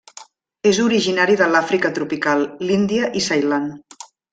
[0.69, 3.75] És originari de l'Àfrica tropical, l'Índia i Ceilan.